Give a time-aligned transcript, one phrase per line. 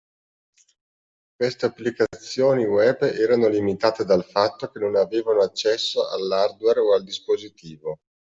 [1.35, 7.99] Queste applicazioni web erano limitate dal fatto che non avevano accesso all’hardware o al dispositivo